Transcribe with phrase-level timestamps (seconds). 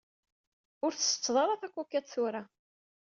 [0.85, 2.41] Ur tsetteḍ ara takukit tura.